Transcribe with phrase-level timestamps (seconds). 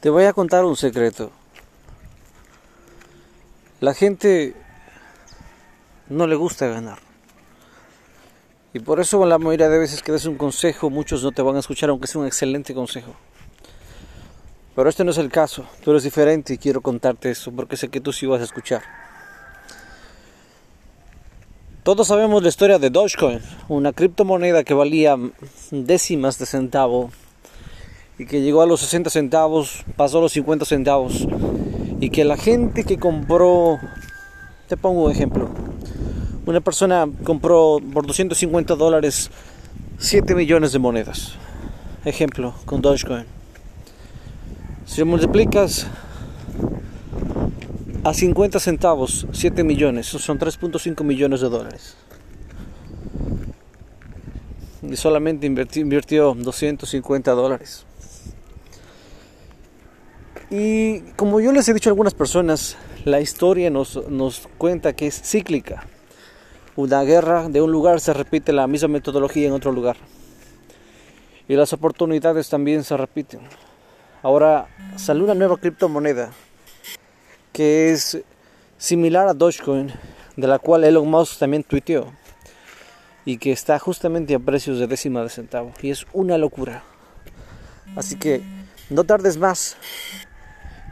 [0.00, 1.30] Te voy a contar un secreto.
[3.80, 4.54] La gente
[6.08, 6.98] no le gusta ganar.
[8.74, 11.56] Y por eso la mayoría de veces que des un consejo, muchos no te van
[11.56, 13.14] a escuchar, aunque sea un excelente consejo.
[14.74, 15.64] Pero este no es el caso.
[15.82, 18.82] Tú eres diferente y quiero contarte eso porque sé que tú sí vas a escuchar.
[21.82, 25.16] Todos sabemos la historia de Dogecoin, una criptomoneda que valía
[25.70, 27.10] décimas de centavo
[28.18, 31.26] y que llegó a los 60 centavos, pasó a los 50 centavos
[32.00, 33.78] y que la gente que compró,
[34.68, 35.50] te pongo un ejemplo,
[36.46, 39.30] una persona compró por 250 dólares
[39.98, 41.32] 7 millones de monedas,
[42.04, 43.24] ejemplo, con Dogecoin.
[44.86, 45.86] Si multiplicas
[48.04, 51.96] a 50 centavos, 7 millones, son 3.5 millones de dólares.
[54.82, 57.84] Y solamente invirtió 250 dólares.
[60.58, 65.06] Y como yo les he dicho a algunas personas, la historia nos, nos cuenta que
[65.06, 65.84] es cíclica.
[66.76, 69.98] Una guerra de un lugar se repite la misma metodología en otro lugar.
[71.46, 73.40] Y las oportunidades también se repiten.
[74.22, 76.32] Ahora sale una nueva criptomoneda
[77.52, 78.22] que es
[78.78, 79.92] similar a Dogecoin,
[80.38, 82.10] de la cual Elon Musk también tuiteó
[83.26, 86.82] y que está justamente a precios de décima de centavo y es una locura.
[87.94, 88.40] Así que
[88.88, 89.76] no tardes más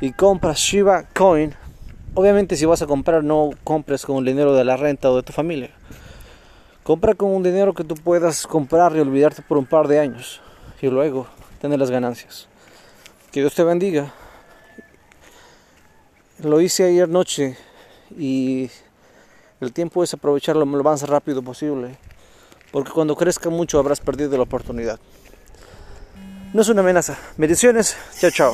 [0.05, 1.55] y compra Shiba Coin.
[2.12, 5.22] Obviamente si vas a comprar no compres con el dinero de la renta o de
[5.22, 5.70] tu familia.
[6.83, 10.42] Compra con un dinero que tú puedas comprar y olvidarte por un par de años
[10.83, 11.27] y luego
[11.58, 12.48] tener las ganancias.
[13.33, 14.12] Que Dios te bendiga.
[16.41, 17.56] Lo hice ayer noche
[18.14, 18.70] y
[19.62, 21.96] el tiempo es aprovecharlo lo más rápido posible,
[22.70, 25.00] porque cuando crezca mucho habrás perdido la oportunidad.
[26.52, 27.16] No es una amenaza.
[27.39, 27.96] Bendiciones.
[28.20, 28.52] Chao, chao.